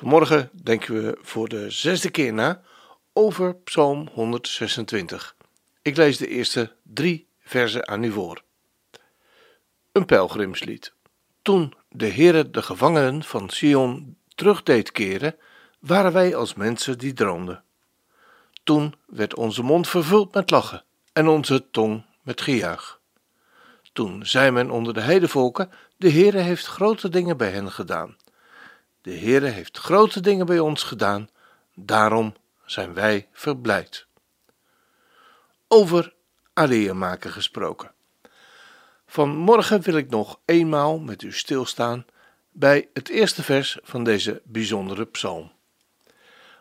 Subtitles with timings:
[0.00, 2.62] Vanmorgen denken we voor de zesde keer na
[3.12, 5.36] over Psalm 126.
[5.82, 8.42] Ik lees de eerste drie versen aan u voor.
[9.92, 10.92] Een pelgrimslied.
[11.42, 15.36] Toen de Heere de gevangenen van Sion terug deed keren,
[15.78, 17.62] waren wij als mensen die droomden.
[18.64, 23.00] Toen werd onze mond vervuld met lachen en onze tong met gejuich.
[23.92, 28.16] Toen zei men onder de heidevolken, de Heere heeft grote dingen bij hen gedaan.
[29.02, 31.28] De Heere heeft grote dingen bij ons gedaan,
[31.74, 32.34] daarom
[32.64, 34.06] zijn wij verblijd.
[35.68, 36.14] Over
[36.52, 37.92] alleen maken gesproken.
[39.06, 42.06] Vanmorgen wil ik nog eenmaal met u stilstaan
[42.50, 45.52] bij het eerste vers van deze bijzondere psalm.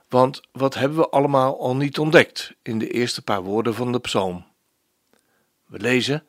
[0.07, 3.99] Want wat hebben we allemaal al niet ontdekt in de eerste paar woorden van de
[3.99, 4.45] psalm?
[5.65, 6.27] We lezen: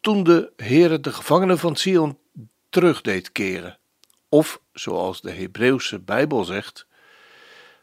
[0.00, 2.18] Toen de Heere de gevangenen van Sion
[2.68, 3.78] terug deed keren.
[4.34, 6.86] Of, zoals de Hebreeuwse Bijbel zegt,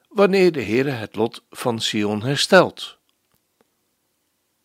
[0.10, 2.98] wanneer de Heere het lot van Sion herstelt.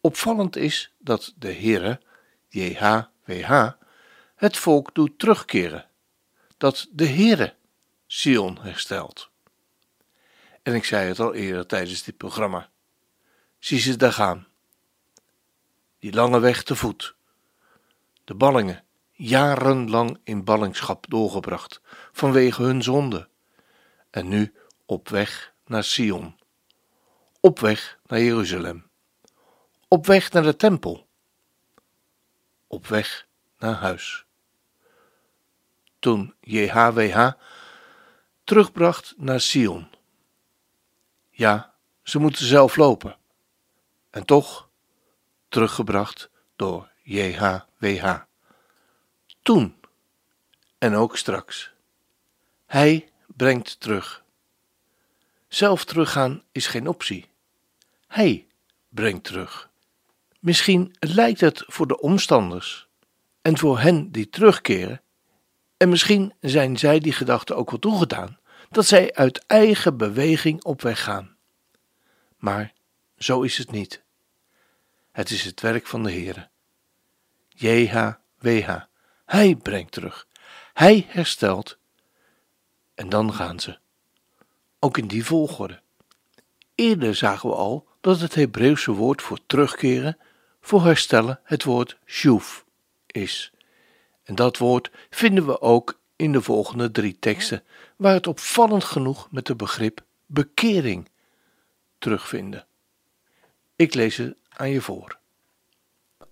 [0.00, 2.00] Opvallend is dat de Heere,
[2.48, 3.70] JHWH,
[4.34, 5.88] het volk doet terugkeren,
[6.56, 7.54] dat de Heere
[8.06, 9.30] Sion herstelt.
[10.62, 12.70] En ik zei het al eerder tijdens dit programma.
[13.58, 14.46] Zie ze daar gaan.
[15.98, 17.14] Die lange weg te voet.
[18.24, 18.85] De ballingen,
[19.16, 21.80] jarenlang in ballingschap doorgebracht
[22.12, 23.28] vanwege hun zonde.
[24.10, 24.54] En nu
[24.86, 26.38] op weg naar Sion.
[27.40, 28.90] Op weg naar Jeruzalem.
[29.88, 31.06] Op weg naar de tempel.
[32.66, 33.26] Op weg
[33.58, 34.24] naar huis.
[35.98, 37.30] Toen JHWH
[38.44, 39.90] terugbracht naar Sion.
[41.30, 43.16] Ja, ze moeten zelf lopen.
[44.10, 44.68] En toch
[45.48, 48.24] teruggebracht door JHWH
[49.46, 49.74] toen
[50.78, 51.72] en ook straks.
[52.66, 54.24] Hij brengt terug.
[55.48, 57.28] Zelf teruggaan is geen optie.
[58.06, 58.46] Hij
[58.88, 59.70] brengt terug.
[60.38, 62.88] Misschien lijkt het voor de omstanders
[63.42, 65.02] en voor hen die terugkeren,
[65.76, 68.38] en misschien zijn zij die gedachte ook wel toegedaan,
[68.70, 71.36] dat zij uit eigen beweging op weg gaan.
[72.36, 72.72] Maar
[73.18, 74.02] zo is het niet.
[75.12, 76.48] Het is het werk van de Heere.
[77.48, 78.94] JHWH
[79.26, 80.26] hij brengt terug.
[80.72, 81.78] Hij herstelt.
[82.94, 83.78] En dan gaan ze.
[84.78, 85.80] Ook in die volgorde.
[86.74, 90.18] Eerder zagen we al dat het Hebreeuwse woord voor terugkeren,
[90.60, 92.60] voor herstellen, het woord shuv
[93.06, 93.52] is.
[94.22, 97.64] En dat woord vinden we ook in de volgende drie teksten,
[97.96, 101.08] waar het opvallend genoeg met het begrip bekering
[101.98, 102.66] terugvinden.
[103.76, 105.18] Ik lees het aan je voor.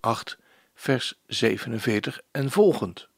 [0.01, 0.39] 8
[0.75, 3.09] vers 47 en volgend.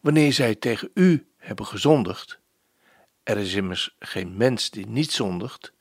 [0.00, 2.38] Wanneer zij tegen u hebben gezondigd,
[3.22, 5.72] er is immers geen mens die niet zondigt,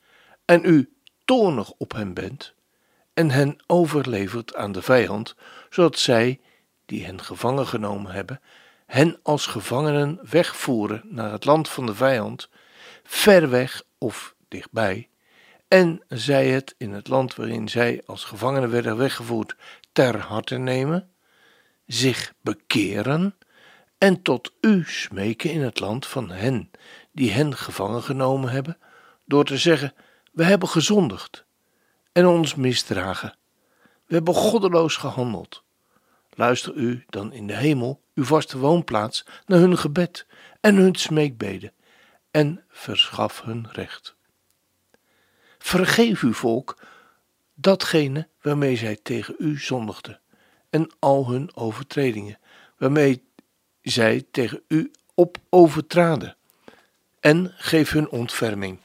[0.46, 0.94] en u
[1.26, 2.54] toornig op hen bent,
[3.14, 5.36] en hen overlevert aan de vijand,
[5.70, 6.40] zodat zij,
[6.86, 8.42] die hen gevangen genomen hebben,
[8.86, 12.50] hen als gevangenen wegvoeren naar het land van de vijand,
[13.04, 15.10] ver weg of dichtbij,
[15.68, 19.56] en zij het in het land waarin zij als gevangenen werden weggevoerd
[19.98, 21.10] ter harte nemen,
[21.86, 23.36] zich bekeren
[23.98, 26.72] en tot u smeken in het land van hen
[27.12, 28.78] die hen gevangen genomen hebben,
[29.26, 29.94] door te zeggen:
[30.32, 31.46] We hebben gezondigd
[32.12, 33.38] en ons misdragen.
[34.06, 35.64] We hebben goddeloos gehandeld.
[36.30, 40.28] Luister u dan in de hemel, uw vaste woonplaats, naar hun gebed
[40.62, 41.74] en hun smeekbeden,
[42.32, 44.16] en verschaf hun recht.
[45.58, 46.78] Vergeef uw volk
[47.60, 50.20] datgene waarmee zij tegen u zondigden,
[50.70, 52.40] en al hun overtredingen,
[52.78, 53.24] waarmee
[53.82, 56.36] zij tegen u op overtraden,
[57.20, 58.80] en geef hun ontferming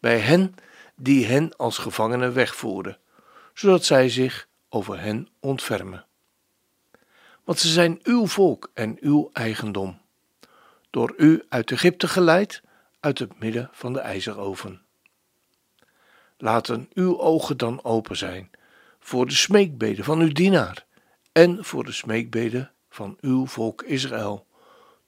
[0.00, 0.54] bij hen
[0.94, 2.98] die hen als gevangenen wegvoeren,
[3.54, 6.04] zodat zij zich over hen ontfermen.
[7.44, 10.00] Want ze zijn uw volk en uw eigendom,
[10.90, 12.62] door u uit Egypte geleid,
[13.00, 14.85] uit het midden van de ijzeroven.
[16.38, 18.50] Laten uw ogen dan open zijn
[19.00, 20.84] voor de smeekbeden van uw dienaar
[21.32, 24.46] en voor de smeekbeden van uw volk Israël,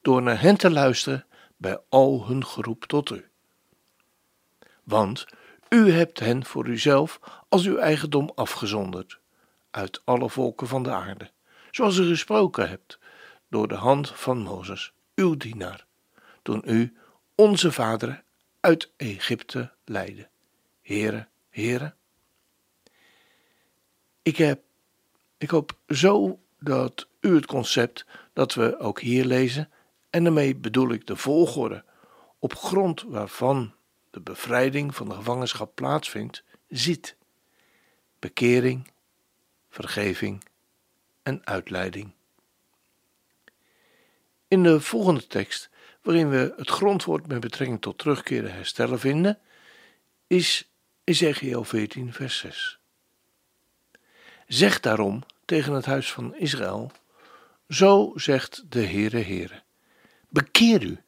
[0.03, 1.27] door naar hen te luisteren
[1.57, 3.29] bij al hun geroep tot u.
[4.85, 5.27] Want
[5.69, 9.19] u hebt hen voor uzelf als uw eigendom afgezonderd
[9.71, 11.31] uit alle volken van de aarde,
[11.71, 12.99] zoals u gesproken hebt
[13.49, 15.87] door de hand van Mozes, uw dienaar,
[16.43, 16.97] toen u
[17.35, 18.23] onze vaderen
[18.61, 20.29] uit Egypte leidde.
[20.89, 21.97] Heren, heren.
[24.23, 24.63] Ik, heb,
[25.39, 29.71] ik hoop zo dat u het concept dat we ook hier lezen,
[30.11, 31.85] en daarmee bedoel ik de volgorde
[32.39, 33.75] op grond waarvan
[34.11, 37.17] de bevrijding van de gevangenschap plaatsvindt, ziet.
[38.19, 38.91] Bekering,
[39.71, 40.45] vergeving
[41.23, 42.13] en uitleiding.
[44.49, 45.71] In de volgende tekst,
[46.03, 49.39] waarin we het grondwoord met betrekking tot terugkeren herstellen vinden,
[50.27, 50.69] is
[51.09, 52.79] Ezekiel 14, vers 6.
[54.47, 56.93] Zeg daarom tegen het huis van Israël:
[57.69, 59.63] Zo zegt de Heere Heere:
[60.29, 60.99] Bekeer u,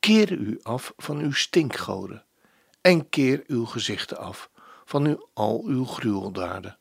[0.00, 2.24] keer u af van uw stinkgoden
[2.80, 4.50] en keer uw gezichten af
[4.84, 6.78] van uw, al uw gruweldaden.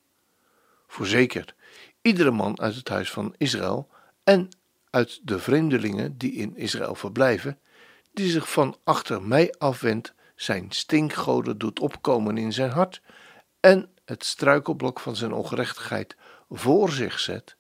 [0.88, 1.56] Voorzeker,
[2.02, 3.90] iedere man uit het huis van Israël
[4.24, 4.50] en
[4.90, 7.60] uit de vreemdelingen die in Israël verblijven,
[8.14, 13.02] die zich van achter mij afwendt, zijn stinkgoden doet opkomen in zijn hart
[13.60, 16.16] en het struikelblok van zijn ongerechtigheid
[16.50, 17.56] voor zich zet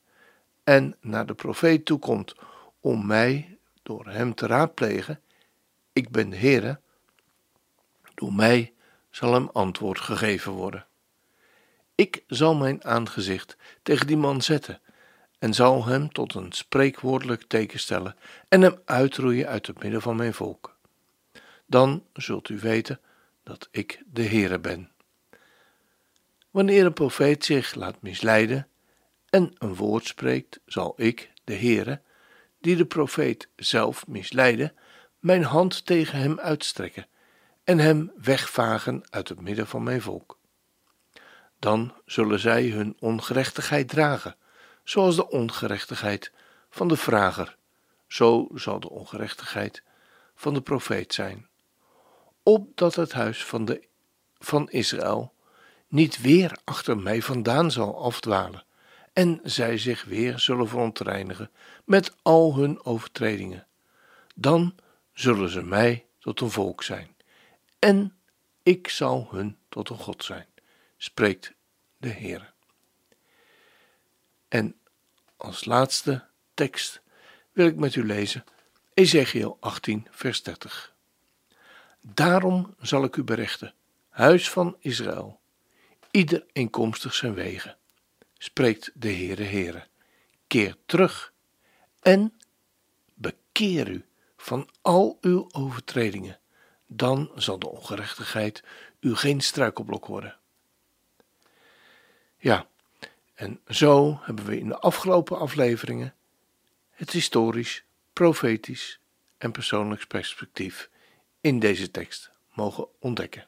[0.63, 2.35] en naar de profeet toekomt
[2.79, 5.21] om mij door hem te raadplegen,
[5.94, 6.79] ik ben de Heere,
[8.15, 8.74] door mij
[9.09, 10.85] zal hem antwoord gegeven worden.
[11.95, 14.81] Ik zal mijn aangezicht tegen die man zetten
[15.39, 18.15] en zal hem tot een spreekwoordelijk teken stellen
[18.47, 20.76] en hem uitroeien uit het midden van mijn volk.
[21.68, 23.00] Dan zult u weten
[23.44, 24.92] dat ik de Heere ben.
[26.52, 28.68] Wanneer een profeet zich laat misleiden
[29.30, 32.02] en een woord spreekt, zal ik, de Heere,
[32.60, 34.74] die de profeet zelf misleidde,
[35.19, 37.08] mijn hand tegen hem uitstrekken
[37.64, 40.40] en hem wegvagen uit het midden van mijn volk.
[41.60, 44.36] Dan zullen zij hun ongerechtigheid dragen,
[44.84, 46.31] zoals de ongerechtigheid
[46.70, 47.58] van de vrager,
[48.08, 49.84] zo zal de ongerechtigheid
[50.36, 51.48] van de profeet zijn,
[52.48, 53.88] opdat het huis van, de,
[54.38, 55.34] van Israël
[55.88, 58.66] niet weer achter mij vandaan zal afdwalen,
[59.14, 61.52] en zij zich weer zullen verontreinigen
[61.86, 63.68] met al hun overtredingen.
[64.36, 64.76] Dan
[65.14, 67.16] zullen ze mij tot een volk zijn,
[67.80, 68.18] en
[68.64, 70.48] ik zal hun tot een God zijn,
[70.98, 71.54] spreekt
[71.98, 72.54] de Heer.
[74.48, 74.76] En
[75.38, 77.02] als laatste tekst
[77.52, 78.44] wil ik met u lezen
[78.94, 80.96] Ezekiel 18, vers 30.
[82.13, 83.74] Daarom zal ik u berechten,
[84.09, 85.39] huis van Israël,
[86.12, 87.77] ieder eenkomstig zijn wegen,
[88.38, 89.88] spreekt de Heere Heere.
[90.48, 91.33] Keer terug
[92.01, 92.39] en
[93.13, 94.06] bekeer u
[94.38, 96.39] van al uw overtredingen,
[96.86, 98.63] dan zal de ongerechtigheid
[99.00, 100.38] u geen struikelblok worden.
[102.38, 102.68] Ja,
[103.33, 106.15] en zo hebben we in de afgelopen afleveringen
[106.89, 107.83] het historisch,
[108.13, 109.00] profetisch
[109.38, 110.89] en persoonlijk perspectief
[111.42, 113.48] in deze tekst mogen ontdekken.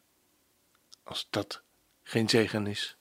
[1.04, 1.62] Als dat
[2.04, 2.98] geen zegen is.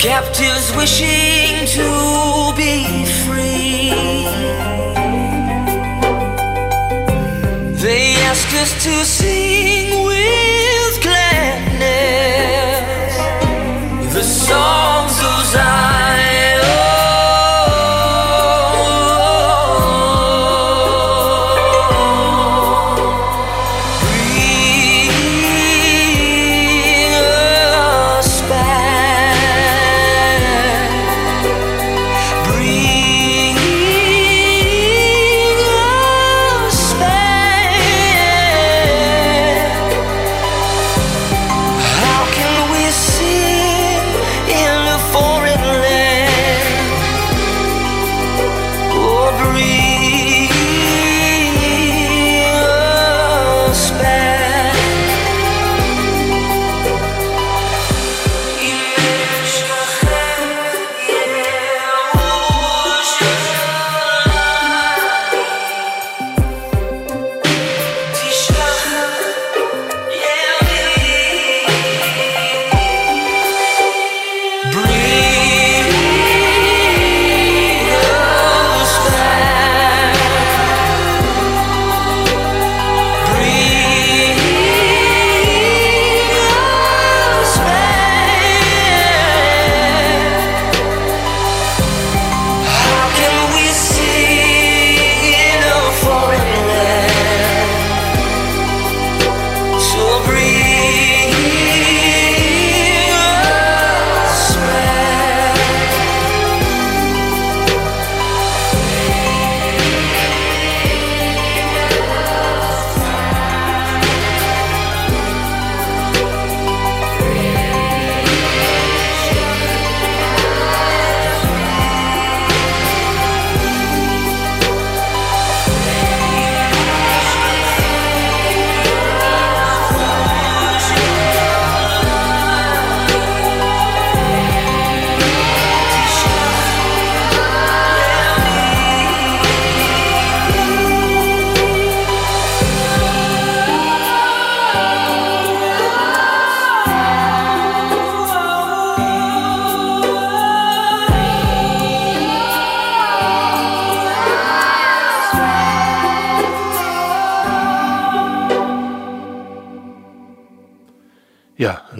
[0.00, 1.88] Captives wishing to
[2.56, 3.90] be free.
[7.84, 11.74] They ask us to sing with gladness
[14.14, 14.59] the songs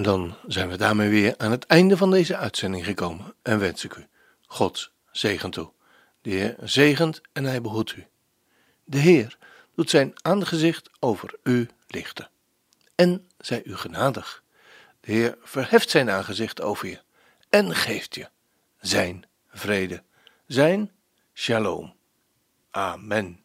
[0.03, 3.95] dan zijn we daarmee weer aan het einde van deze uitzending gekomen en wens ik
[3.97, 4.07] u
[4.47, 5.73] Gods zegen toe.
[6.23, 8.07] De Heer zegent en hij behoedt u.
[8.85, 9.39] De Heer
[9.75, 12.31] doet zijn aangezicht over u lichten
[12.95, 14.43] en zij u genadig.
[15.01, 17.01] De Heer verheft zijn aangezicht over je
[17.49, 18.29] en geeft je
[18.81, 20.03] zijn vrede,
[20.47, 20.91] zijn
[21.35, 21.95] shalom.
[22.71, 23.45] Amen.